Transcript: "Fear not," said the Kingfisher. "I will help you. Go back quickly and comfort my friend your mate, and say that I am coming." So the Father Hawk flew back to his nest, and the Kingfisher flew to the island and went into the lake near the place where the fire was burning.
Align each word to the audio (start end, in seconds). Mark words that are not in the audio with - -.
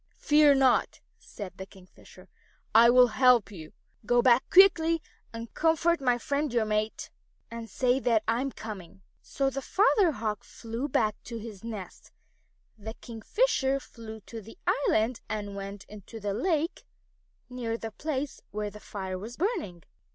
"Fear 0.17 0.55
not," 0.55 0.99
said 1.19 1.55
the 1.59 1.65
Kingfisher. 1.67 2.27
"I 2.73 2.89
will 2.89 3.09
help 3.09 3.51
you. 3.51 3.73
Go 4.03 4.23
back 4.23 4.49
quickly 4.49 4.99
and 5.31 5.53
comfort 5.53 6.01
my 6.01 6.17
friend 6.17 6.51
your 6.51 6.65
mate, 6.65 7.11
and 7.51 7.69
say 7.69 7.99
that 7.99 8.23
I 8.27 8.41
am 8.41 8.51
coming." 8.51 9.03
So 9.21 9.51
the 9.51 9.61
Father 9.61 10.13
Hawk 10.13 10.43
flew 10.43 10.87
back 10.89 11.21
to 11.25 11.37
his 11.37 11.63
nest, 11.63 12.11
and 12.79 12.87
the 12.87 12.95
Kingfisher 12.95 13.79
flew 13.79 14.21
to 14.21 14.41
the 14.41 14.57
island 14.89 15.21
and 15.29 15.55
went 15.55 15.83
into 15.85 16.19
the 16.19 16.33
lake 16.33 16.83
near 17.47 17.77
the 17.77 17.91
place 17.91 18.41
where 18.49 18.71
the 18.71 18.79
fire 18.79 19.19
was 19.19 19.37
burning. 19.37 19.83